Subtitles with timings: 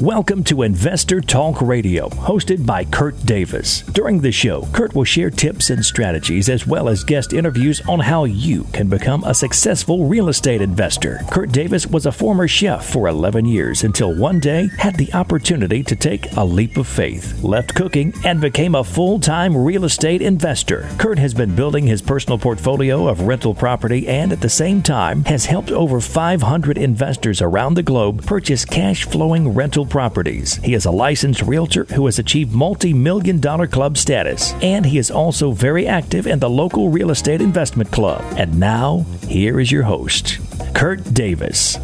[0.00, 3.82] Welcome to Investor Talk Radio, hosted by Kurt Davis.
[3.82, 8.00] During the show, Kurt will share tips and strategies as well as guest interviews on
[8.00, 11.20] how you can become a successful real estate investor.
[11.30, 15.84] Kurt Davis was a former chef for 11 years until one day had the opportunity
[15.84, 20.22] to take a leap of faith, left cooking, and became a full time real estate
[20.22, 20.88] investor.
[20.98, 25.22] Kurt has been building his personal portfolio of rental property and at the same time
[25.26, 30.56] has helped over 500 investors around the globe purchase cash flowing rental properties.
[30.56, 34.98] He is a licensed realtor who has achieved multi million dollar club status, and he
[34.98, 38.22] is also very active in the local real estate investment club.
[38.36, 40.38] And now, here is your host,
[40.74, 41.78] Kurt Davis.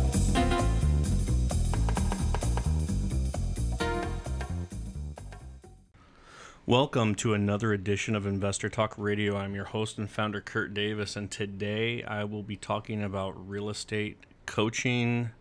[6.71, 9.37] Welcome to another edition of Investor Talk Radio.
[9.37, 13.69] I'm your host and founder, Kurt Davis, and today I will be talking about real
[13.69, 15.33] estate coaching,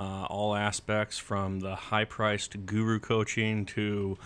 [0.00, 4.16] uh, all aspects from the high priced guru coaching to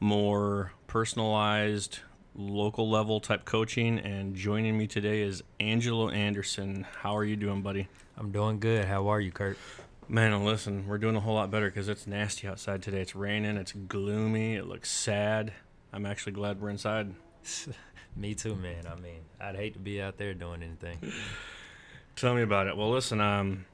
[0.00, 1.98] more personalized,
[2.34, 3.98] local level type coaching.
[3.98, 6.86] And joining me today is Angelo Anderson.
[7.02, 7.88] How are you doing, buddy?
[8.16, 8.86] I'm doing good.
[8.86, 9.58] How are you, Kurt?
[10.08, 13.02] Man, listen, we're doing a whole lot better because it's nasty outside today.
[13.02, 15.52] It's raining, it's gloomy, it looks sad.
[15.92, 17.14] I'm actually glad we're inside.
[18.16, 18.86] Me too, man.
[18.86, 21.12] I mean, I'd hate to be out there doing anything.
[22.16, 22.76] Tell me about it.
[22.76, 23.66] Well, listen, um,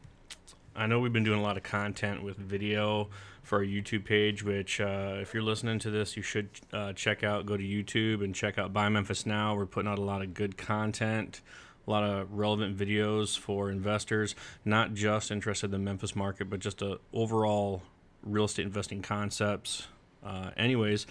[0.77, 3.09] I know we've been doing a lot of content with video
[3.43, 7.23] for our YouTube page, which uh, if you're listening to this, you should uh, check
[7.23, 7.47] out.
[7.47, 9.55] Go to YouTube and check out Buy Memphis Now.
[9.55, 11.43] We're putting out a lot of good content,
[11.87, 16.59] a lot of relevant videos for investors, not just interested in the Memphis market, but
[16.59, 17.83] just a overall
[18.25, 19.87] real estate investing concepts.
[20.25, 21.07] Uh, anyways,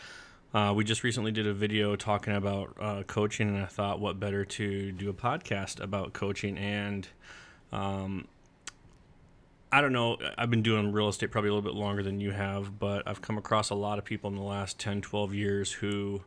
[0.54, 4.20] uh, we just recently did a video talking about uh, coaching, and I thought, what
[4.20, 7.08] better to do a podcast about coaching and
[7.72, 8.28] um,
[9.74, 10.18] I don't know.
[10.38, 13.24] I've been doing real estate probably a little bit longer than you have, but I've
[13.24, 16.22] come across a lot of people in the last 10, 12 years who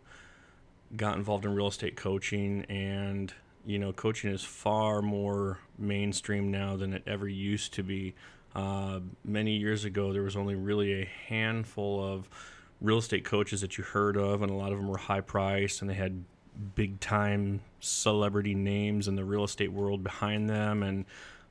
[0.97, 2.65] got involved in real estate coaching.
[2.65, 3.33] And,
[3.65, 8.17] you know, coaching is far more mainstream now than it ever used to be.
[8.57, 12.29] Uh, many years ago, there was only really a handful of
[12.81, 15.83] real estate coaches that you heard of, and a lot of them were high priced
[15.83, 16.25] and they had
[16.75, 20.83] big time celebrity names in the real estate world behind them.
[20.83, 21.05] And,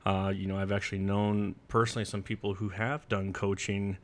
[0.05, 3.97] uh, you know, I've actually known personally some people who have done coaching,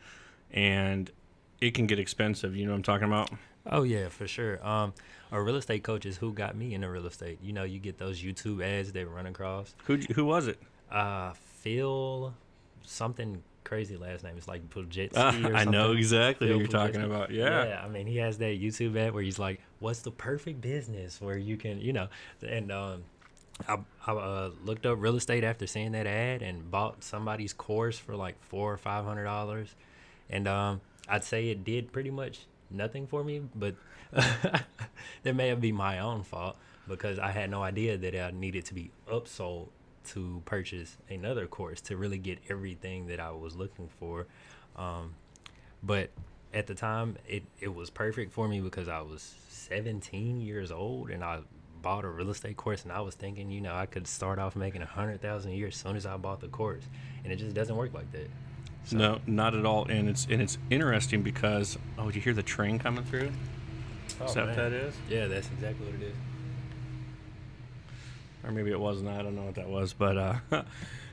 [0.52, 1.12] and
[1.60, 2.56] it can get expensive.
[2.56, 3.30] You know what I'm talking about?
[3.70, 4.66] Oh yeah, for sure.
[4.66, 4.94] Um,
[5.32, 7.40] a real estate coach is who got me into real estate.
[7.42, 9.76] You know, you get those YouTube ads they run across.
[9.86, 10.60] Who who was it?
[10.92, 12.34] Uh, Phil,
[12.84, 14.34] something crazy last name.
[14.36, 17.32] It's like Pujitsky uh, I know exactly Phil what you're talking about.
[17.32, 17.66] Yeah.
[17.66, 17.82] Yeah.
[17.86, 21.38] I mean, he has that YouTube ad where he's like, "What's the perfect business where
[21.38, 22.08] you can, you know,"
[22.46, 23.04] and um,
[23.68, 27.98] I, I uh, looked up real estate after seeing that ad and bought somebody's course
[27.98, 29.76] for like four or five hundred dollars,
[30.30, 33.76] and um, I'd say it did pretty much nothing for me, but
[34.12, 36.58] that may have been my own fault
[36.88, 39.68] because I had no idea that I needed to be upsold
[40.04, 44.28] to purchase another course to really get everything that I was looking for.
[44.76, 45.14] Um,
[45.84, 46.10] but
[46.54, 51.10] at the time, it, it was perfect for me because I was 17 years old
[51.10, 51.42] and I
[51.82, 54.56] bought a real estate course and I was thinking, you know, I could start off
[54.56, 56.84] making a hundred thousand a year as soon as I bought the course,
[57.24, 58.30] and it just doesn't work like that.
[58.86, 58.98] So.
[58.98, 59.86] No, not at all.
[59.88, 63.32] And it's and it's interesting because oh, did you hear the train coming through?
[64.20, 64.48] Oh, is that man.
[64.48, 64.96] what that is?
[65.10, 66.16] Yeah, that's exactly what it is.
[68.44, 69.10] Or maybe it wasn't.
[69.10, 70.36] I don't know what that was, but uh,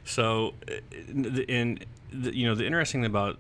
[0.04, 0.54] so
[0.90, 1.78] in
[2.12, 3.38] the, you know the interesting thing about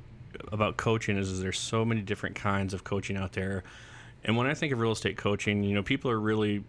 [0.52, 3.64] about coaching is, is there's so many different kinds of coaching out there.
[4.24, 6.64] And when I think of real estate coaching, you know, people are really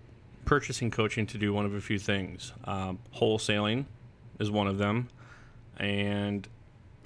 [0.49, 2.53] purchasing coaching to do one of a few things.
[2.63, 3.85] Um, wholesaling
[4.39, 5.07] is one of them,
[5.77, 6.47] and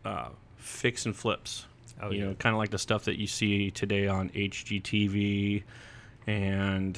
[0.05, 1.65] uh, fix and flips.
[2.01, 2.25] Oh, you yeah.
[2.27, 5.63] know, kind of like the stuff that you see today on HGTV,
[6.25, 6.97] and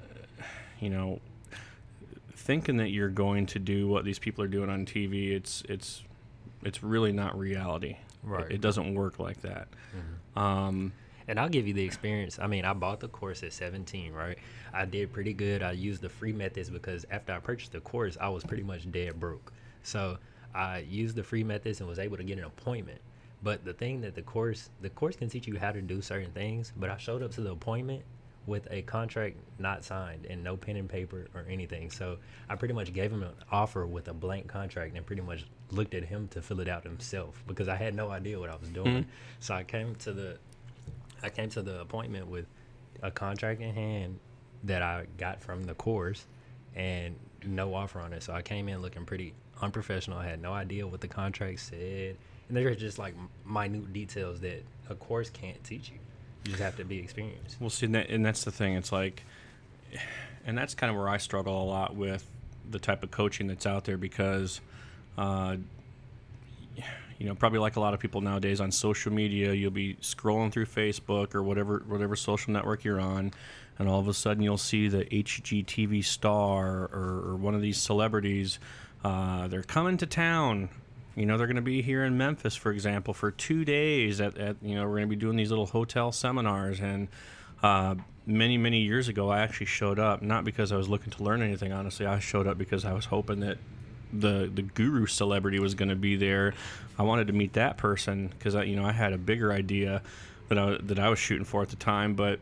[0.00, 0.42] uh,
[0.80, 1.20] you know,
[2.32, 5.32] thinking that you're going to do what these people are doing on TV.
[5.32, 6.02] It's it's
[6.62, 7.98] it's really not reality.
[8.22, 8.46] Right.
[8.46, 9.68] It, it doesn't work like that.
[9.94, 10.38] Mm-hmm.
[10.38, 10.92] Um,
[11.28, 12.38] and I'll give you the experience.
[12.38, 14.38] I mean, I bought the course at 17, right?
[14.72, 15.62] I did pretty good.
[15.62, 18.90] I used the free methods because after I purchased the course, I was pretty much
[18.90, 19.52] dead broke.
[19.82, 20.18] So
[20.54, 23.00] I used the free methods and was able to get an appointment.
[23.42, 26.30] But the thing that the course, the course can teach you how to do certain
[26.32, 26.72] things.
[26.76, 28.02] But I showed up to the appointment
[28.46, 31.90] with a contract not signed and no pen and paper or anything.
[31.90, 32.18] So
[32.48, 35.94] I pretty much gave him an offer with a blank contract and pretty much looked
[35.94, 38.68] at him to fill it out himself because I had no idea what I was
[38.68, 38.86] doing.
[38.86, 39.10] Mm-hmm.
[39.40, 40.38] So I came to the
[41.22, 42.46] I came to the appointment with
[43.02, 44.18] a contract in hand
[44.64, 46.26] that I got from the course
[46.74, 47.14] and
[47.44, 48.22] no offer on it.
[48.22, 50.18] So I came in looking pretty unprofessional.
[50.18, 52.16] I had no idea what the contract said.
[52.48, 53.14] And there are just like
[53.46, 55.98] minute details that a course can't teach you.
[56.44, 57.56] You just have to be experienced.
[57.58, 58.74] Well, see, and, that, and that's the thing.
[58.74, 59.22] It's like,
[60.46, 62.26] and that's kind of where I struggle a lot with
[62.70, 64.60] the type of coaching that's out there because,
[65.16, 65.56] uh,
[67.18, 70.52] you know, probably like a lot of people nowadays on social media, you'll be scrolling
[70.52, 73.32] through Facebook or whatever whatever social network you're on,
[73.78, 77.78] and all of a sudden you'll see the HGTV star or, or one of these
[77.78, 78.58] celebrities.
[79.04, 80.68] Uh, they're coming to town.
[81.14, 84.20] You know, they're going to be here in Memphis, for example, for two days.
[84.20, 86.80] At, at you know, we're going to be doing these little hotel seminars.
[86.80, 87.06] And
[87.62, 87.94] uh,
[88.26, 91.40] many, many years ago, I actually showed up not because I was looking to learn
[91.42, 91.72] anything.
[91.72, 93.58] Honestly, I showed up because I was hoping that
[94.18, 96.54] the the guru celebrity was going to be there.
[96.98, 100.02] I wanted to meet that person because I, you know, I had a bigger idea
[100.48, 102.14] that I that I was shooting for at the time.
[102.14, 102.40] But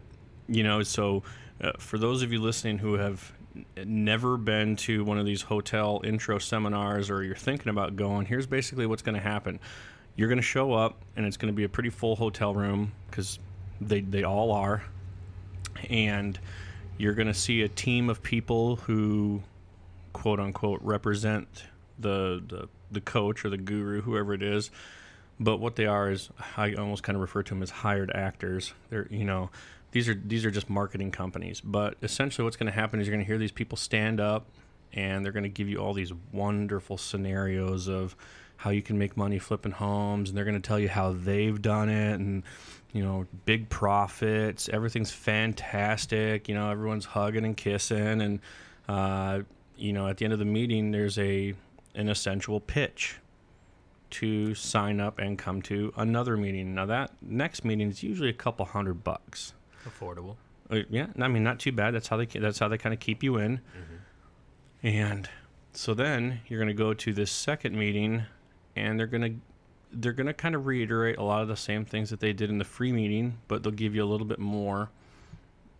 [0.49, 1.23] you know, so
[1.61, 3.33] uh, for those of you listening who have
[3.85, 8.47] never been to one of these hotel intro seminars or you're thinking about going, here's
[8.47, 9.61] basically what's going to happen.
[10.17, 12.93] You're going to show up and it's going to be a pretty full hotel room
[13.11, 13.39] because
[13.81, 14.83] they, they all are.
[15.89, 16.39] And
[16.99, 19.43] you're going to see a team of people who,
[20.23, 21.65] quote unquote, represent
[21.99, 24.71] the, the, the coach or the guru, whoever it is.
[25.41, 28.73] But what they are is, I almost kind of refer to them as hired actors.
[28.89, 29.51] They're, you know,
[29.91, 31.61] these are these are just marketing companies.
[31.61, 34.47] But essentially, what's going to happen is you're going to hear these people stand up,
[34.93, 38.15] and they're going to give you all these wonderful scenarios of
[38.59, 41.61] how you can make money flipping homes, and they're going to tell you how they've
[41.61, 42.45] done it, and
[42.93, 44.69] you know, big profits.
[44.69, 46.49] Everything's fantastic.
[46.49, 48.41] You know, everyone's hugging and kissing, and
[48.89, 49.41] uh,
[49.83, 51.55] you know, at the end of the meeting, there's a
[51.95, 53.17] an essential pitch
[54.11, 56.75] to sign up and come to another meeting.
[56.75, 59.55] Now that next meeting is usually a couple hundred bucks.
[59.85, 60.37] Affordable.
[60.71, 61.95] Uh, yeah, I mean not too bad.
[61.95, 63.59] That's how they that's how they kind of keep you in.
[63.59, 64.87] Mm-hmm.
[64.87, 65.29] And
[65.73, 68.23] so then you're going to go to this second meeting,
[68.77, 69.35] and they're going to
[69.93, 72.51] they're going to kind of reiterate a lot of the same things that they did
[72.51, 74.91] in the free meeting, but they'll give you a little bit more.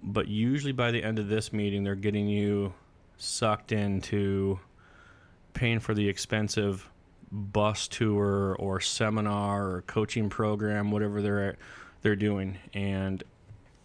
[0.03, 2.75] But usually by the end of this meeting, they're getting you
[3.23, 4.59] sucked into
[5.55, 6.91] paying for the expensive
[7.31, 11.57] bus tour or seminar or coaching program, whatever they're
[12.03, 12.59] they're doing.
[12.75, 13.23] And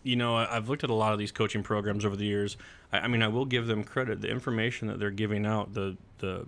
[0.03, 2.57] you know, I've looked at a lot of these coaching programs over the years.
[2.91, 4.21] I, I mean, I will give them credit.
[4.21, 6.47] The information that they're giving out, the the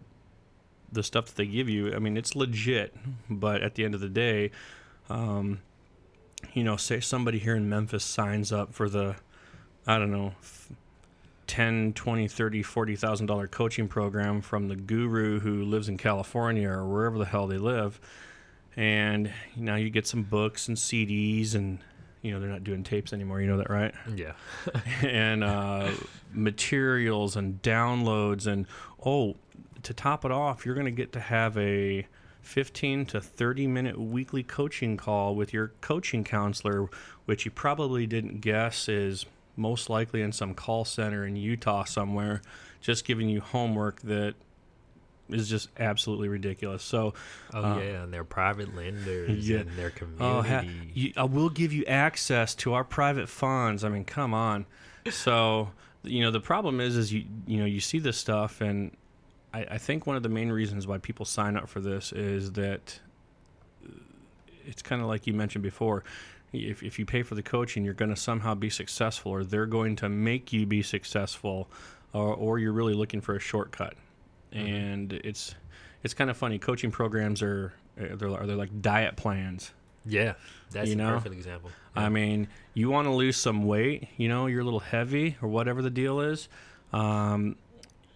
[0.91, 2.95] the stuff that they give you, I mean, it's legit.
[3.29, 4.49] But at the end of the day,
[5.09, 5.61] um,
[6.53, 9.15] you know, say somebody here in Memphis signs up for the,
[9.85, 10.33] I don't know,
[11.49, 16.69] 10 20 30 40 thousand dollar coaching program from the guru who lives in california
[16.69, 17.99] or wherever the hell they live.
[18.77, 21.79] And now you get some books and cds and
[22.21, 23.41] you know they're not doing tapes anymore.
[23.41, 23.93] You know that right?
[24.15, 24.33] Yeah.
[25.01, 25.89] and uh,
[26.31, 28.67] materials and downloads and
[29.03, 29.35] oh
[29.81, 32.05] to top it off you're going to get to have a
[32.43, 36.89] 15 to 30 minute weekly coaching call with your coaching counselor
[37.25, 39.25] which you probably didn't guess is
[39.59, 42.41] most likely in some call center in Utah somewhere,
[42.81, 44.33] just giving you homework that
[45.29, 46.81] is just absolutely ridiculous.
[46.81, 47.13] So,
[47.53, 49.59] Oh uh, yeah, and their private lenders Yeah.
[49.59, 50.91] and their oh, ha- community.
[50.95, 53.83] you, I will give you access to our private funds.
[53.83, 54.65] I mean, come on.
[55.11, 55.69] So,
[56.03, 58.95] you know, the problem is, is you you know you see this stuff, and
[59.53, 62.53] I, I think one of the main reasons why people sign up for this is
[62.53, 62.99] that
[64.65, 66.03] it's kind of like you mentioned before.
[66.51, 69.65] If, if you pay for the coaching, you're going to somehow be successful, or they're
[69.67, 71.67] going to make you be successful,
[72.13, 73.93] or, or you're really looking for a shortcut.
[74.51, 75.53] And it's
[76.03, 76.57] it's kind of funny.
[76.57, 79.71] Coaching programs are uh, they're, are they're like diet plans.
[80.05, 80.33] yeah,
[80.71, 81.69] that's you a know, perfect example.
[81.95, 85.49] I mean, you want to lose some weight, you know, you're a little heavy or
[85.49, 86.47] whatever the deal is.
[86.93, 87.57] Um,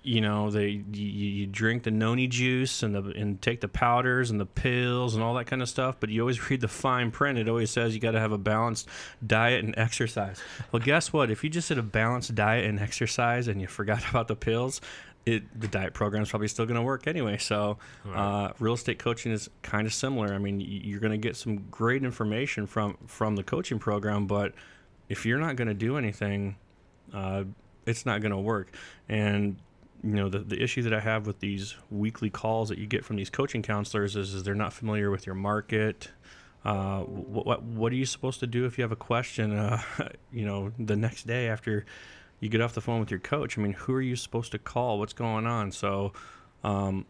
[0.03, 4.29] you know, they you, you drink the noni juice and the and take the powders
[4.31, 7.10] and the pills and all that kind of stuff, but you always read the fine
[7.10, 7.39] print.
[7.39, 8.88] It always says you got to have a balanced
[9.25, 10.41] diet and exercise.
[10.72, 11.31] Well, guess what?
[11.31, 14.81] If you just did a balanced diet and exercise and you forgot about the pills,
[15.25, 17.38] it the diet program is probably still going to work anyway.
[17.38, 17.77] So,
[18.13, 20.33] uh, real estate coaching is kind of similar.
[20.33, 24.53] I mean, you're going to get some great information from from the coaching program, but
[25.07, 26.57] if you're not going to do anything,
[27.13, 27.45] uh,
[27.86, 28.75] it's not going to work.
[29.07, 29.57] And
[30.03, 33.05] you know, the the issue that I have with these weekly calls that you get
[33.05, 36.10] from these coaching counselors is, is they're not familiar with your market.
[36.65, 39.53] Uh, what, what what are you supposed to do if you have a question?
[39.53, 39.81] Uh,
[40.33, 41.86] you know, the next day after
[42.41, 43.57] you get off the phone with your coach.
[43.57, 45.00] I mean, who are you supposed to call?
[45.00, 45.72] What's going on?
[45.72, 46.12] So,
[46.65, 47.05] um,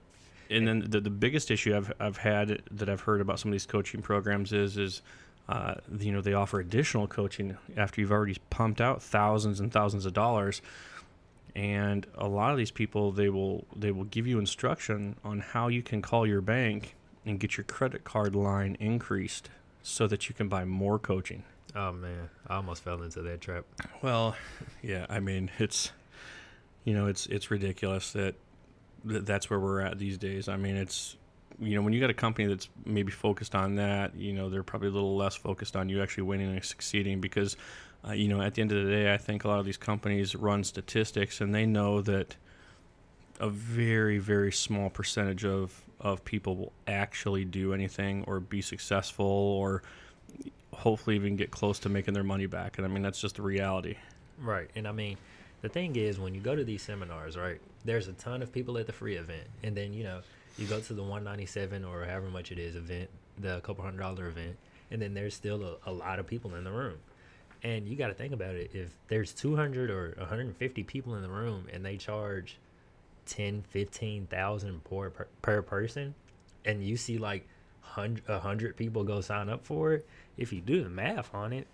[0.51, 3.53] and then the, the biggest issue I've, I've had that I've heard about some of
[3.53, 5.01] these coaching programs is is
[5.49, 10.05] uh, you know they offer additional coaching after you've already pumped out thousands and thousands
[10.05, 10.61] of dollars
[11.55, 15.67] and a lot of these people they will they will give you instruction on how
[15.67, 16.95] you can call your bank
[17.25, 19.49] and get your credit card line increased
[19.81, 21.43] so that you can buy more coaching.
[21.75, 23.65] Oh man, I almost fell into that trap.
[24.01, 24.35] Well,
[24.81, 25.91] yeah, I mean, it's
[26.85, 28.35] you know, it's it's ridiculous that,
[29.05, 30.47] that that's where we're at these days.
[30.47, 31.17] I mean, it's
[31.59, 34.63] you know, when you got a company that's maybe focused on that, you know, they're
[34.63, 37.57] probably a little less focused on you actually winning and succeeding because
[38.07, 39.77] uh, you know, at the end of the day, I think a lot of these
[39.77, 42.35] companies run statistics and they know that
[43.39, 49.25] a very very small percentage of of people will actually do anything or be successful
[49.25, 49.81] or
[50.73, 52.77] hopefully even get close to making their money back.
[52.77, 53.95] And I mean, that's just the reality.
[54.39, 54.69] Right.
[54.75, 55.17] And I mean,
[55.61, 58.77] the thing is, when you go to these seminars, right, there's a ton of people
[58.77, 59.47] at the free event.
[59.63, 60.19] And then, you know,
[60.57, 64.27] you go to the 197 or however much it is event, the couple hundred dollar
[64.27, 64.57] event,
[64.91, 66.97] and then there's still a, a lot of people in the room.
[67.63, 68.71] And you got to think about it.
[68.73, 72.57] If there's 200 or 150 people in the room and they charge
[73.25, 75.09] 10, 15,000 per,
[75.41, 76.13] per person,
[76.65, 77.47] and you see like
[78.27, 81.67] a hundred people go sign up for it, if you do the math on it,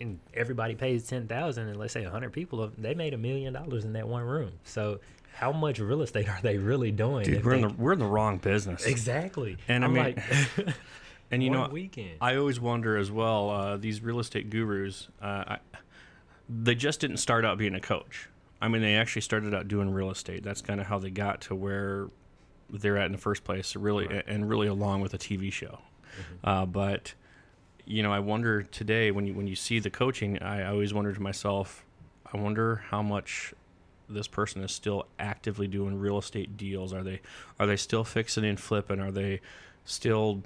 [0.00, 3.84] and everybody pays ten thousand, and let's say hundred people, they made a million dollars
[3.84, 4.52] in that one room.
[4.64, 5.00] So
[5.32, 7.24] how much real estate are they really doing?
[7.24, 8.84] Dude, we're they, in the we're in the wrong business.
[8.86, 9.56] Exactly.
[9.68, 10.16] And I'm i mean,
[10.56, 10.74] like,
[11.34, 12.16] and you know, weekend.
[12.20, 13.50] I always wonder as well.
[13.50, 15.58] Uh, these real estate gurus, uh, I,
[16.48, 18.28] they just didn't start out being a coach.
[18.60, 20.42] I mean, they actually started out doing real estate.
[20.42, 22.08] That's kind of how they got to where
[22.70, 23.76] they're at in the first place.
[23.76, 24.24] Really, right.
[24.26, 25.80] and really along with a TV show.
[26.16, 26.48] Mm-hmm.
[26.48, 27.14] Uh, but
[27.84, 30.94] you know, I wonder today when you when you see the coaching, I, I always
[30.94, 31.84] wonder to myself,
[32.32, 33.52] I wonder how much
[34.08, 36.92] this person is still actively doing real estate deals.
[36.92, 37.20] Are they
[37.58, 39.00] are they still fixing and flipping?
[39.00, 39.40] Are they
[39.84, 40.42] still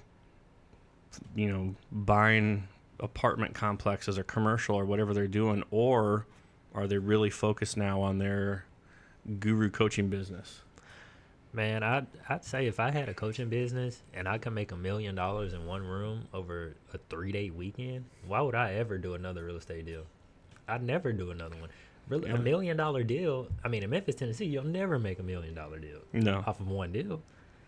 [1.34, 2.68] you know buying
[3.00, 6.26] apartment complexes or commercial or whatever they're doing or
[6.74, 8.64] are they really focused now on their
[9.40, 10.62] guru coaching business?
[11.52, 14.76] Man, I'd I'd say if I had a coaching business and I could make a
[14.76, 19.14] million dollars in one room over a three day weekend, why would I ever do
[19.14, 20.04] another real estate deal?
[20.68, 21.70] I'd never do another one.
[22.08, 22.36] Really, yeah.
[22.36, 23.48] a million dollar deal.
[23.64, 26.00] I mean, in Memphis, Tennessee, you'll never make a million dollar deal.
[26.12, 27.22] No, off of one deal.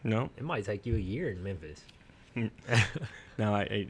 [0.04, 1.82] No, it might take you a year in Memphis.
[3.38, 3.86] now I, I,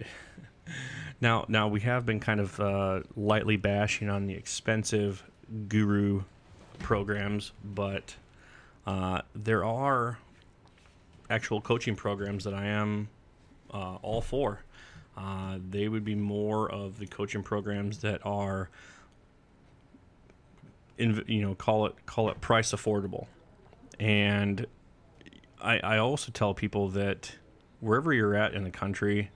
[1.20, 5.22] now now we have been kind of uh, lightly bashing on the expensive
[5.68, 6.22] guru
[6.78, 8.14] programs, but
[8.86, 10.18] uh, there are
[11.28, 13.08] actual coaching programs that I am
[13.72, 14.64] uh, all for.
[15.16, 18.70] Uh, they would be more of the coaching programs that are,
[20.98, 23.26] in, you know, call it call it price affordable,
[23.98, 24.66] and
[25.60, 27.32] I, I also tell people that
[27.80, 29.30] wherever you're at in the country,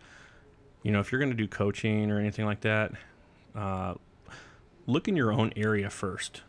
[0.82, 2.92] you know, if you're going to do coaching or anything like that,
[3.54, 3.94] uh,
[4.86, 6.42] look in your own area first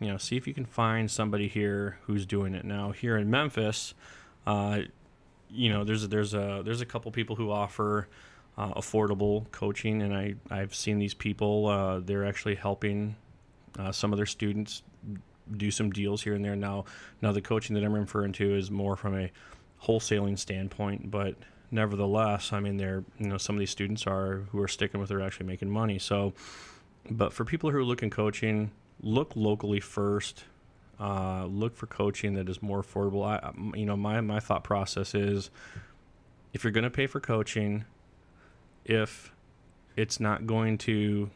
[0.00, 2.90] you know, see if you can find somebody here who's doing it now.
[2.90, 3.94] Here in Memphis,
[4.46, 4.80] uh,
[5.50, 8.08] you know, there's a, there's a there's a couple people who offer
[8.58, 11.66] uh, affordable coaching, and I I've seen these people.
[11.66, 13.16] Uh, they're actually helping
[13.78, 14.82] uh, some of their students
[15.56, 16.56] do some deals here and there.
[16.56, 16.84] Now,
[17.22, 19.30] now the coaching that I'm referring to is more from a
[19.84, 21.34] wholesaling standpoint, but
[21.70, 25.10] nevertheless, I mean, they're you know some of these students are who are sticking with
[25.10, 25.98] it are actually making money.
[25.98, 26.32] So,
[27.10, 28.70] but for people who are looking coaching
[29.02, 30.44] look locally first.
[31.00, 33.26] Uh, look for coaching that is more affordable.
[33.26, 35.50] I, you know, my my thought process is,
[36.52, 37.84] if you're going to pay for coaching,
[38.84, 39.32] if
[39.96, 41.30] it's not going to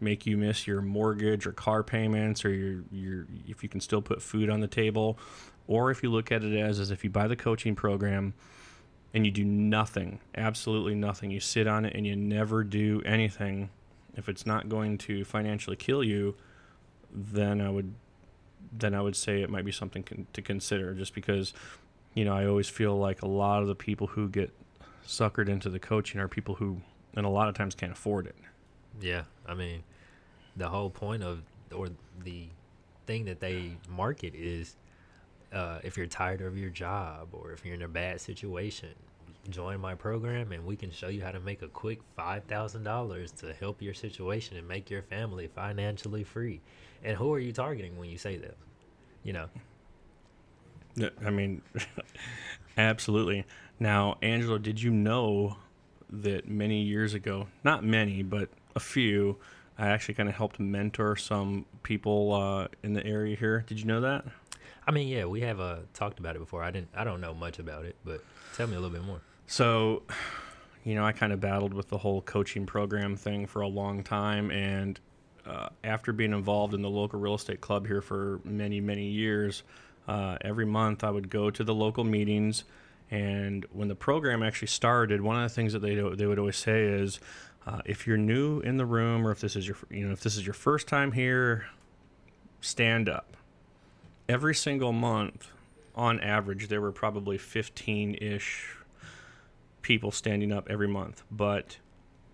[0.00, 4.00] make you miss your mortgage or car payments, or your your if you can still
[4.00, 5.18] put food on the table,
[5.66, 8.34] or if you look at it as as if you buy the coaching program
[9.14, 13.70] and you do nothing, absolutely nothing, you sit on it and you never do anything.
[14.16, 16.34] If it's not going to financially kill you,
[17.12, 17.94] then I would
[18.72, 21.52] then I would say it might be something con- to consider just because
[22.14, 24.50] you know I always feel like a lot of the people who get
[25.06, 26.80] suckered into the coaching are people who
[27.14, 28.36] and a lot of times can't afford it.
[29.00, 29.82] Yeah, I mean
[30.56, 31.42] the whole point of
[31.74, 31.88] or
[32.22, 32.48] the
[33.06, 34.76] thing that they market is
[35.52, 38.90] uh, if you're tired of your job or if you're in a bad situation,
[39.50, 43.52] join my program and we can show you how to make a quick $5,000 to
[43.54, 46.60] help your situation and make your family financially free.
[47.04, 48.56] And who are you targeting when you say that?
[49.24, 49.46] You know.
[51.24, 51.62] I mean,
[52.76, 53.44] absolutely.
[53.80, 55.56] Now, Angelo, did you know
[56.10, 59.38] that many years ago, not many, but a few,
[59.78, 63.64] I actually kind of helped mentor some people uh, in the area here.
[63.66, 64.24] Did you know that?
[64.86, 66.62] I mean, yeah, we have uh, talked about it before.
[66.62, 66.88] I didn't.
[66.94, 68.22] I don't know much about it, but
[68.56, 69.20] tell me a little bit more.
[69.46, 70.02] So,
[70.84, 74.02] you know, I kind of battled with the whole coaching program thing for a long
[74.02, 74.98] time, and
[75.46, 79.62] uh, after being involved in the local real estate club here for many, many years,
[80.08, 82.64] uh, every month I would go to the local meetings
[83.10, 86.56] And when the program actually started, one of the things that they they would always
[86.56, 87.20] say is,
[87.66, 90.20] uh, if you're new in the room, or if this is your you know if
[90.22, 91.66] this is your first time here,
[92.62, 93.36] stand up.
[94.28, 95.48] Every single month,
[95.94, 98.76] on average, there were probably 15 ish
[99.82, 101.78] people standing up every month, but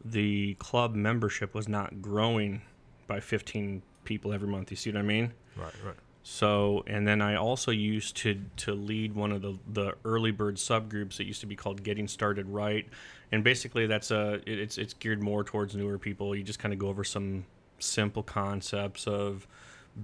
[0.04, 2.62] the club membership was not growing
[3.07, 4.71] by 15 people every month.
[4.71, 5.33] You see what I mean?
[5.57, 5.97] Right, right.
[6.23, 10.57] So, and then I also used to to lead one of the the early bird
[10.57, 12.87] subgroups that used to be called Getting Started Right,
[13.33, 16.37] and basically that's a it's it's geared more towards newer people.
[16.37, 17.47] You just kind of go over some
[17.78, 19.47] simple concepts of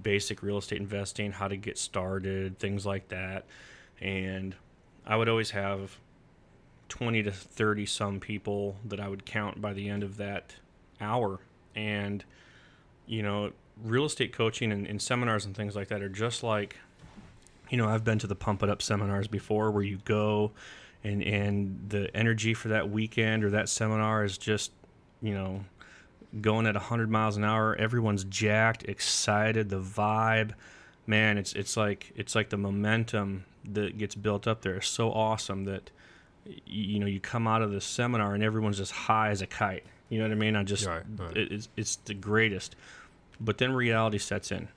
[0.01, 3.45] basic real estate investing, how to get started, things like that.
[3.99, 4.55] And
[5.05, 5.97] I would always have
[6.89, 10.55] 20 to 30 some people that I would count by the end of that
[10.99, 11.39] hour.
[11.75, 12.23] And,
[13.05, 13.51] you know,
[13.83, 16.77] real estate coaching and, and, seminars and things like that are just like,
[17.69, 20.51] you know, I've been to the Pump It Up seminars before where you go
[21.03, 24.71] and, and the energy for that weekend or that seminar is just,
[25.21, 25.65] you know,
[26.41, 27.75] going at 100 miles an hour.
[27.75, 30.51] Everyone's jacked, excited, the vibe.
[31.07, 35.11] Man, it's it's like it's like the momentum that gets built up there is so
[35.11, 35.91] awesome that
[36.65, 39.83] you know you come out of the seminar and everyone's just high as a kite.
[40.09, 40.55] You know what I mean?
[40.55, 41.37] I just right, right.
[41.37, 42.75] It, it's it's the greatest.
[43.39, 44.67] But then reality sets in.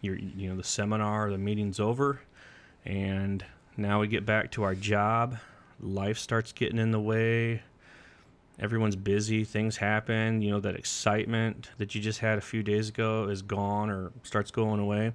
[0.00, 2.20] You're you know the seminar, the meeting's over,
[2.84, 3.44] and
[3.76, 5.38] now we get back to our job.
[5.80, 7.62] Life starts getting in the way.
[8.58, 9.44] Everyone's busy.
[9.44, 10.42] Things happen.
[10.42, 14.12] You know that excitement that you just had a few days ago is gone or
[14.22, 15.12] starts going away.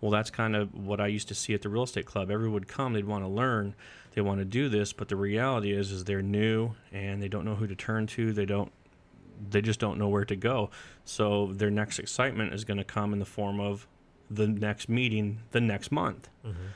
[0.00, 2.30] Well, that's kind of what I used to see at the real estate club.
[2.30, 3.74] Everyone would come, they'd want to learn,
[4.14, 7.44] they want to do this, but the reality is, is they're new and they don't
[7.44, 8.32] know who to turn to.
[8.32, 8.70] They don't,
[9.50, 10.70] they just don't know where to go.
[11.04, 13.86] So their next excitement is going to come in the form of
[14.30, 16.28] the next meeting the next month.
[16.44, 16.66] Mm-hmm.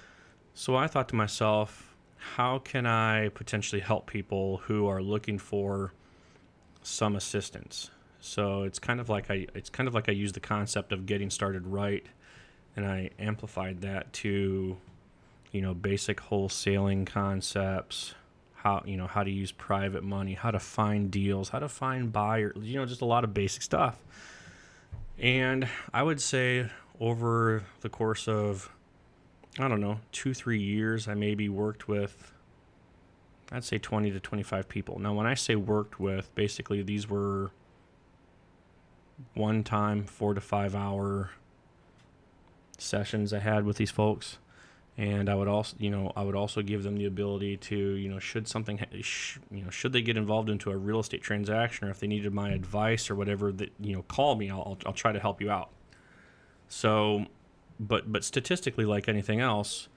[0.55, 1.89] So I thought to myself,
[2.21, 5.93] how can I potentially help people who are looking for
[6.83, 7.91] some assistance?
[8.21, 11.07] So it's kind of like I, it's kind of like I use the concept of
[11.07, 12.05] getting started right
[12.77, 14.77] and I amplified that to,
[15.51, 18.14] you know, basic wholesaling concepts,
[18.55, 22.12] how you know how to use private money, how to find deals, how to find
[22.12, 23.99] buyers, you know, just a lot of basic stuff.
[25.18, 28.71] And I would say over the course of
[29.62, 32.33] I don't know, 2 3 years I maybe worked with
[33.53, 34.99] I'd say 20 to 25 people.
[34.99, 37.51] Now when I say worked with, basically these were
[39.35, 41.31] one time 4 to 5 hour
[42.79, 44.38] sessions I had with these folks,
[44.96, 48.09] and I would also, you know, I would also give them the ability to, you
[48.09, 48.79] know, should something,
[49.51, 52.33] you know, should they get involved into a real estate transaction, or if they needed
[52.33, 54.51] my advice or whatever, that you know, call me.
[54.51, 55.70] I'll, I'll try to help you out.
[56.68, 57.27] So,
[57.81, 59.88] but but statistically, like anything else,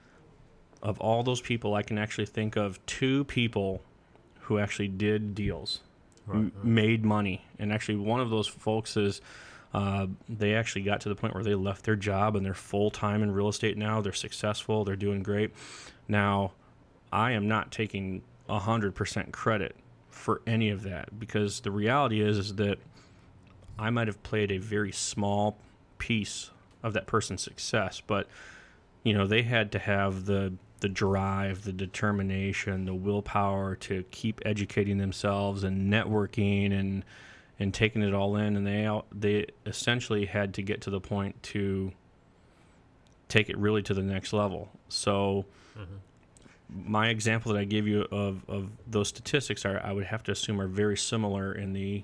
[0.82, 3.82] of all those people, I can actually think of two people
[4.40, 5.80] who actually did deals,
[6.26, 9.20] right, m- made money, and actually one of those folks is
[9.74, 12.90] uh, they actually got to the point where they left their job and they're full
[12.90, 14.00] time in real estate now.
[14.00, 14.84] They're successful.
[14.84, 15.52] They're doing great.
[16.08, 16.52] Now,
[17.12, 19.76] I am not taking hundred percent credit
[20.08, 22.78] for any of that because the reality is is that
[23.78, 25.58] I might have played a very small
[25.98, 26.50] piece
[26.84, 28.28] of that person's success, but
[29.02, 34.40] you know they had to have the the drive, the determination, the willpower to keep
[34.44, 37.04] educating themselves and networking and
[37.58, 41.42] and taking it all in, and they they essentially had to get to the point
[41.42, 41.90] to
[43.28, 44.70] take it really to the next level.
[44.88, 45.46] So.
[45.76, 45.96] Mm-hmm.
[46.76, 50.32] My example that I gave you of, of those statistics are I would have to
[50.32, 52.02] assume are very similar in the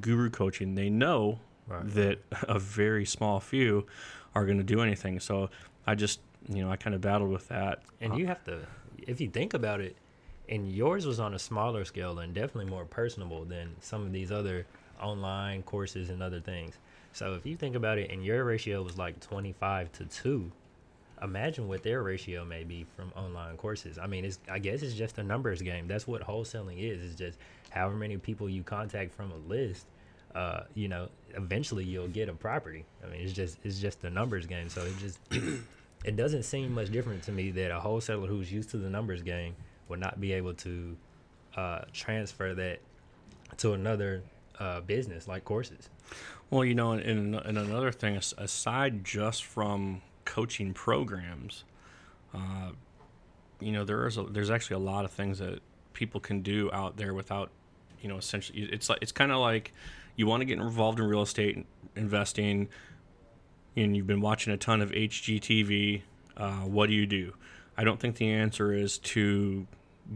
[0.00, 0.74] guru coaching.
[0.74, 1.88] They know right.
[1.94, 3.86] that a very small few
[4.34, 5.20] are going to do anything.
[5.20, 5.50] So
[5.86, 7.82] I just, you know, I kind of battled with that.
[8.00, 8.60] And uh, you have to,
[8.98, 9.96] if you think about it,
[10.48, 14.32] and yours was on a smaller scale and definitely more personable than some of these
[14.32, 14.66] other
[15.00, 16.74] online courses and other things.
[17.12, 20.50] So if you think about it, and your ratio was like 25 to 2,
[21.22, 23.98] imagine what their ratio may be from online courses.
[23.98, 25.86] I mean, it's I guess it's just a numbers game.
[25.86, 27.04] That's what wholesaling is.
[27.04, 27.38] It's just
[27.70, 29.86] however many people you contact from a list.
[30.34, 32.84] Uh, you know, eventually you'll get a property.
[33.04, 34.68] I mean, it's just it's just a numbers game.
[34.68, 35.18] So it just
[36.04, 39.22] it doesn't seem much different to me that a wholesaler who's used to the numbers
[39.22, 39.54] game
[39.88, 40.96] would not be able to
[41.56, 42.80] uh, transfer that
[43.58, 44.22] to another
[44.58, 45.90] uh, business like courses.
[46.50, 51.64] Well, you know, and, and another thing, aside just from coaching programs,
[52.34, 52.70] uh,
[53.60, 55.60] you know, there is a, there's actually a lot of things that
[55.92, 57.50] people can do out there without,
[58.02, 59.72] you know, essentially, it's like it's kind of like
[60.16, 61.64] you want to get involved in real estate
[61.96, 62.68] investing,
[63.76, 66.02] and you've been watching a ton of HGTV.
[66.36, 67.32] Uh, what do you do?
[67.76, 69.66] I don't think the answer is to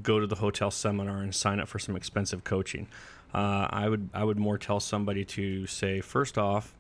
[0.02, 2.88] go to the hotel seminar and sign up for some expensive coaching.
[3.32, 6.74] Uh, I would I would more tell somebody to say first off,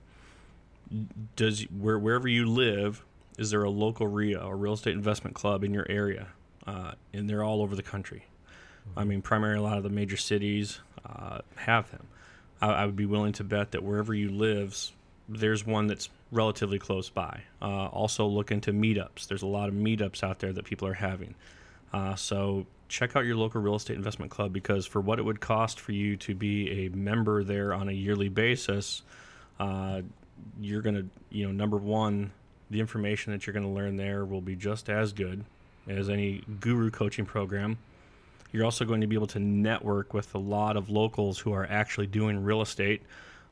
[1.36, 3.04] does where wherever you live,
[3.38, 6.28] is there a local REIA real estate investment club in your area?
[6.66, 8.26] Uh, and they're all over the country.
[8.96, 12.06] I mean, primarily a lot of the major cities uh, have them.
[12.60, 14.76] I, I, would be willing to bet that wherever you live,
[15.28, 17.42] there's one that's relatively close by.
[17.60, 19.28] Uh, also, look into meetups.
[19.28, 21.34] There's a lot of meetups out there that people are having.
[21.92, 25.40] Uh, so check out your local real estate investment club because for what it would
[25.40, 29.02] cost for you to be a member there on a yearly basis,
[29.58, 30.02] uh,
[30.60, 32.30] you're going to, you know, number one,
[32.70, 35.44] the information that you're going to learn there will be just as good
[35.88, 37.78] as any guru coaching program.
[38.52, 41.66] You're also going to be able to network with a lot of locals who are
[41.68, 43.02] actually doing real estate.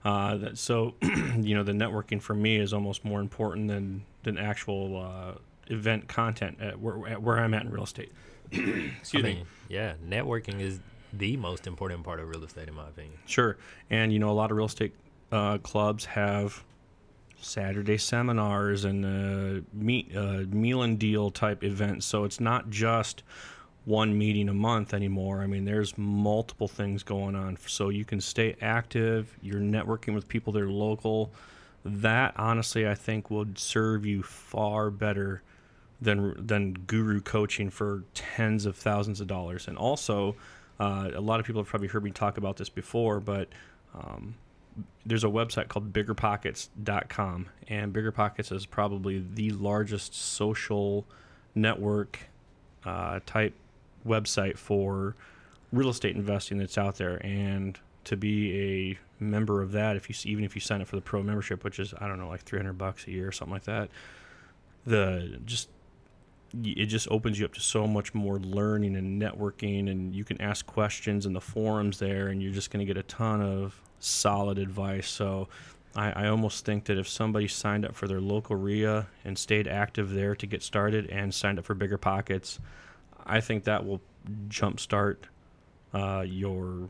[0.04, 0.94] Uh, that, so,
[1.40, 6.09] you know, the networking for me is almost more important than than actual uh, event
[6.09, 8.12] content at where, at where I'm at in real estate.
[8.52, 9.44] Excuse I mean, me.
[9.68, 10.80] Yeah, networking is
[11.12, 13.18] the most important part of real estate, in my opinion.
[13.26, 13.57] Sure,
[13.90, 14.94] and you know, a lot of real estate
[15.33, 16.64] uh, clubs have
[17.44, 22.07] Saturday seminars and uh, meet uh, meal and deal type events.
[22.07, 23.22] So it's not just
[23.85, 25.42] one meeting a month anymore.
[25.42, 27.59] I mean, there's multiple things going on.
[27.66, 29.37] So you can stay active.
[29.42, 31.31] You're networking with people that are local.
[31.85, 35.42] That honestly, I think would serve you far better
[36.01, 39.68] than than guru coaching for tens of thousands of dollars.
[39.68, 40.35] And also,
[40.81, 43.49] uh, a lot of people have probably heard me talk about this before, but
[43.94, 44.35] um,
[45.05, 51.05] there's a website called biggerpockets.com and biggerpockets is probably the largest social
[51.55, 52.18] network
[52.85, 53.55] uh, type
[54.06, 55.16] website for
[55.72, 57.24] real estate investing that's out there.
[57.24, 60.96] And to be a member of that if you even if you sign up for
[60.96, 63.54] the pro membership which is i don't know like 300 bucks a year or something
[63.54, 63.88] like that
[64.84, 65.68] the just
[66.62, 70.40] it just opens you up to so much more learning and networking and you can
[70.40, 73.80] ask questions in the forums there and you're just going to get a ton of
[73.98, 75.08] solid advice.
[75.08, 75.48] So
[75.96, 79.66] I, I, almost think that if somebody signed up for their local REIA and stayed
[79.66, 82.60] active there to get started and signed up for bigger pockets,
[83.26, 84.00] I think that will
[84.48, 85.16] jumpstart
[85.92, 86.88] uh, your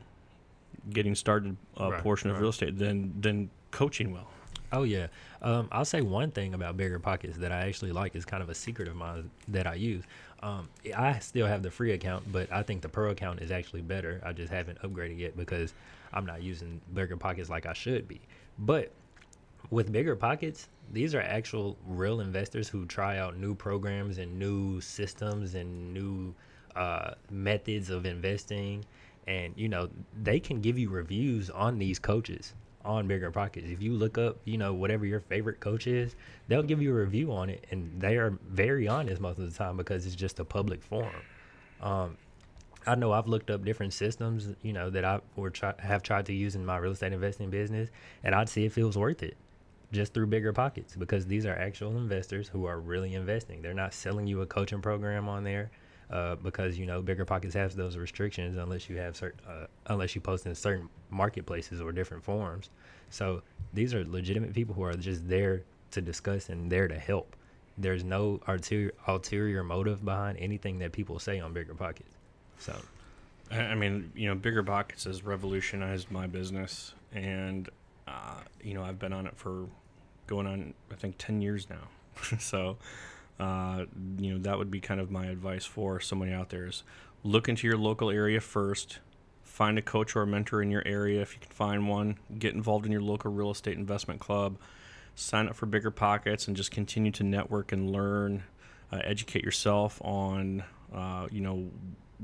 [0.90, 2.36] getting started uh, right, portion right.
[2.36, 4.28] of real estate than than coaching will.
[4.72, 5.06] Oh yeah,
[5.42, 8.48] um, I'll say one thing about bigger pockets that I actually like is kind of
[8.48, 10.02] a secret of mine that I use.
[10.42, 13.82] Um, I still have the free account, but I think the pro account is actually
[13.82, 14.20] better.
[14.24, 15.72] I just haven't upgraded yet because
[16.12, 18.20] I'm not using bigger pockets like I should be.
[18.58, 18.90] But
[19.74, 24.80] with bigger pockets, these are actual real investors who try out new programs and new
[24.80, 26.32] systems and new
[26.76, 28.84] uh, methods of investing.
[29.26, 29.88] And you know
[30.22, 33.66] they can give you reviews on these coaches on Bigger Pockets.
[33.68, 36.14] If you look up, you know, whatever your favorite coach is,
[36.46, 39.56] they'll give you a review on it, and they are very honest most of the
[39.56, 41.22] time because it's just a public forum.
[41.80, 42.18] Um,
[42.86, 46.26] I know I've looked up different systems, you know, that I or try, have tried
[46.26, 47.88] to use in my real estate investing business,
[48.22, 49.38] and I'd see if it was worth it
[49.94, 53.62] just through bigger pockets because these are actual investors who are really investing.
[53.62, 55.70] They're not selling you a coaching program on there
[56.10, 60.14] uh, because you know bigger pockets has those restrictions unless you have certain uh, unless
[60.14, 62.70] you post in certain marketplaces or different forums.
[63.08, 67.36] So these are legitimate people who are just there to discuss and there to help.
[67.78, 72.16] There's no ulterior ulterior motive behind anything that people say on bigger pockets.
[72.58, 72.76] So,
[73.50, 77.68] I mean, you know, bigger pockets has revolutionized my business, and
[78.06, 79.66] uh, you know, I've been on it for
[80.26, 81.88] going on I think ten years now.
[82.38, 82.78] so
[83.38, 83.84] uh,
[84.18, 86.84] you know, that would be kind of my advice for somebody out there is
[87.22, 89.00] look into your local area first.
[89.42, 92.18] Find a coach or a mentor in your area if you can find one.
[92.38, 94.56] Get involved in your local real estate investment club.
[95.16, 98.44] Sign up for bigger pockets and just continue to network and learn.
[98.92, 101.68] Uh, educate yourself on, uh, you know,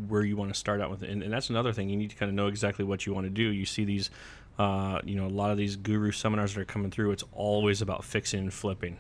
[0.08, 1.02] where you want to start out with.
[1.02, 1.88] And, and that's another thing.
[1.88, 3.42] You need to kind of know exactly what you want to do.
[3.42, 4.10] You see these,
[4.60, 7.12] uh, you know, a lot of these guru seminars that are coming through.
[7.12, 8.98] It's always about fixing and flipping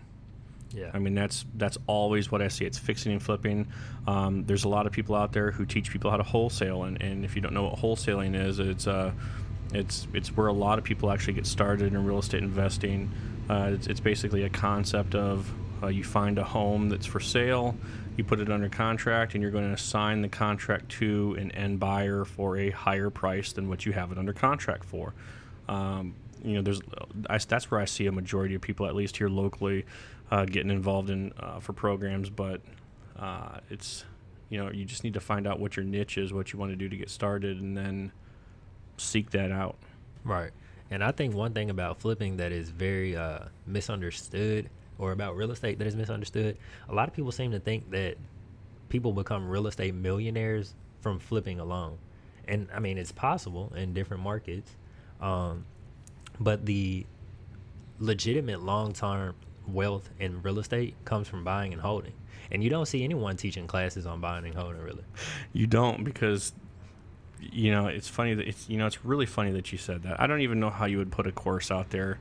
[0.72, 0.90] yeah.
[0.94, 2.64] I mean, that's that's always what I see.
[2.64, 3.66] It's fixing and flipping.
[4.06, 7.00] Um, there's a lot of people out there who teach people how to wholesale, and,
[7.02, 9.12] and if you don't know what wholesaling is, it's uh,
[9.74, 13.10] it's it's where a lot of people actually get started in real estate investing.
[13.48, 17.74] Uh, it's, it's basically a concept of uh, you find a home that's for sale,
[18.16, 21.80] you put it under contract, and you're going to assign the contract to an end
[21.80, 25.14] buyer for a higher price than what you have it under contract for.
[25.70, 26.80] Um, you know, there's
[27.28, 29.86] I, that's where I see a majority of people, at least here locally,
[30.30, 32.28] uh, getting involved in uh, for programs.
[32.28, 32.60] But
[33.18, 34.04] uh, it's
[34.48, 36.72] you know you just need to find out what your niche is, what you want
[36.72, 38.12] to do to get started, and then
[38.96, 39.76] seek that out.
[40.24, 40.50] Right.
[40.90, 45.52] And I think one thing about flipping that is very uh, misunderstood, or about real
[45.52, 46.56] estate that is misunderstood,
[46.88, 48.16] a lot of people seem to think that
[48.88, 51.96] people become real estate millionaires from flipping alone.
[52.48, 54.72] And I mean, it's possible in different markets,
[55.20, 55.64] um,
[56.38, 57.06] but the
[57.98, 59.34] legitimate long term
[59.66, 62.12] wealth in real estate comes from buying and holding.
[62.50, 65.04] And you don't see anyone teaching classes on buying and holding, really.
[65.52, 66.52] You don't because
[67.40, 70.20] you know it's funny that it's you know it's really funny that you said that.
[70.20, 72.18] I don't even know how you would put a course out there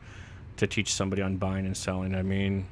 [0.58, 2.14] to teach somebody on buying and selling.
[2.14, 2.68] I mean,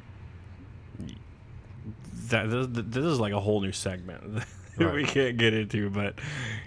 [2.30, 4.36] that this, this is like a whole new segment
[4.78, 4.94] that Right.
[4.94, 5.90] we can't get into.
[5.90, 6.20] But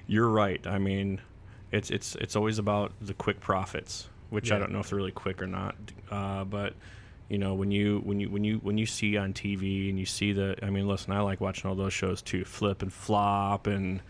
[0.09, 0.65] you're right.
[0.67, 1.21] I mean,
[1.73, 5.13] it's it's it's always about the quick profits, which I don't know if they're really
[5.13, 5.77] quick or not.
[6.11, 6.75] Uh, but
[7.29, 10.05] you know when you when you when you when you see on TV and you
[10.05, 13.69] see the I mean listen I like watching all those shows too flip and flop
[13.69, 14.03] and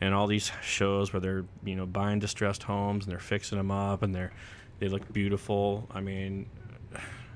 [0.00, 3.70] and all these shows where they're you know buying distressed homes and they're fixing them
[3.70, 4.32] up and they're
[4.80, 5.86] they look beautiful.
[5.94, 6.46] I mean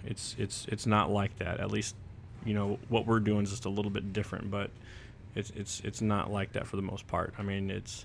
[0.05, 1.61] it's it's it's not like that.
[1.61, 1.95] At least
[2.45, 4.71] you know what we're doing is just a little bit different but
[5.35, 7.35] it's it's it's not like that for the most part.
[7.39, 8.05] I mean it's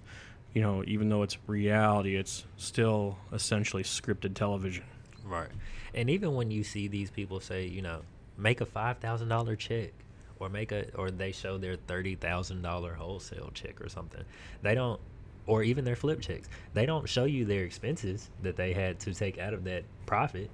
[0.56, 4.84] you know even though it's reality it's still essentially scripted television
[5.26, 5.50] Right.
[5.94, 8.02] And even when you see these people say, you know,
[8.38, 9.92] make a five thousand dollar check
[10.40, 14.24] or make a or they show their thirty thousand dollar wholesale check or something.
[14.62, 15.00] They don't
[15.48, 16.48] or even their flip checks.
[16.74, 20.50] They don't show you their expenses that they had to take out of that profit.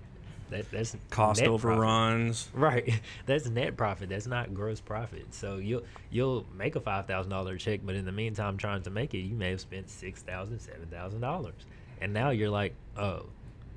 [0.52, 1.66] That that's cost net profit.
[1.66, 3.02] overruns Right.
[3.26, 4.10] That's net profit.
[4.10, 5.34] That's not gross profit.
[5.34, 8.90] So you'll you'll make a five thousand dollar check, but in the meantime trying to
[8.90, 11.66] make it, you may have spent six thousand, seven thousand dollars.
[12.02, 13.28] And now you're like, oh,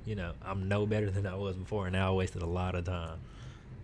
[0.05, 2.75] you know, I'm no better than I was before and now I wasted a lot
[2.75, 3.19] of time.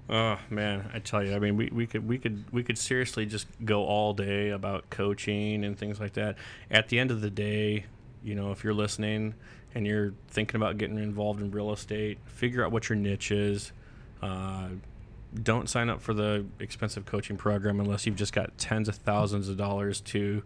[0.10, 3.26] Oh man, I tell you, I mean, we, we could we could we could seriously
[3.26, 6.36] just go all day about coaching and things like that.
[6.70, 7.86] At the end of the day,
[8.22, 9.36] you know, if you're listening
[9.74, 13.72] and you're thinking about getting involved in real estate, figure out what your niche is.
[14.22, 14.70] Uh,
[15.44, 19.48] don't sign up for the expensive coaching program unless you've just got tens of thousands
[19.48, 20.44] of dollars to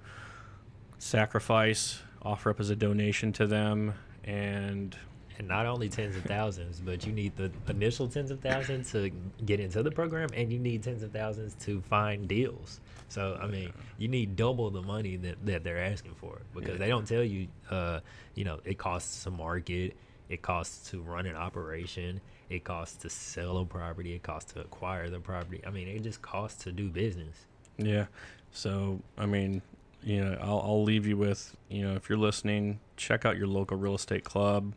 [0.99, 4.95] sacrifice, offer up as a donation to them, and
[5.37, 9.11] And not only tens of thousands, but you need the initial tens of thousands to
[9.45, 12.79] get into the program, and you need tens of thousands to find deals.
[13.09, 16.87] So I mean, you need double the money that, that they're asking for because they
[16.87, 17.99] don't tell you, uh,
[18.33, 19.95] you know, it costs to market,
[20.29, 24.61] it costs to run an operation, it costs to sell a property, it costs to
[24.61, 25.61] acquire the property.
[25.65, 27.45] I mean, it just costs to do business.
[27.77, 28.05] Yeah.
[28.51, 29.61] So, I mean,
[30.03, 33.47] you know, I'll, I'll leave you with, you know, if you're listening, check out your
[33.47, 34.73] local real estate club,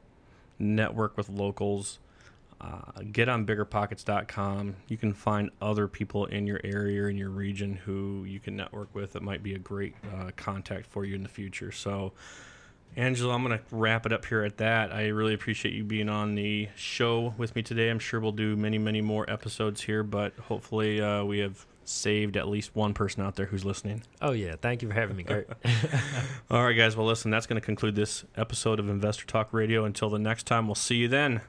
[0.59, 1.99] network with locals,
[2.61, 4.77] uh, get on biggerpockets.com.
[4.89, 8.57] You can find other people in your area or in your region who you can
[8.57, 11.71] network with that might be a great uh, contact for you in the future.
[11.71, 12.13] So,
[12.97, 14.93] Angelo, I'm going to wrap it up here at that.
[14.93, 17.91] I really appreciate you being on the show with me today.
[17.91, 22.37] I'm sure we'll do many, many more episodes here, but hopefully uh, we have saved
[22.37, 24.03] at least one person out there who's listening.
[24.21, 25.49] Oh yeah, thank you for having me, Kurt.
[26.51, 26.97] All right, guys.
[26.97, 29.85] Well, listen, that's going to conclude this episode of Investor Talk Radio.
[29.85, 31.41] Until the next time, we'll see you then.